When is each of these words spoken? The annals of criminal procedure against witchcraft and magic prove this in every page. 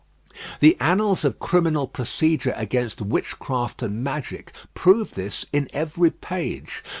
The 0.61 0.75
annals 0.79 1.23
of 1.23 1.37
criminal 1.37 1.85
procedure 1.87 2.55
against 2.57 3.01
witchcraft 3.01 3.83
and 3.83 4.03
magic 4.03 4.51
prove 4.73 5.13
this 5.13 5.45
in 5.53 5.67
every 5.73 6.09
page. 6.09 6.83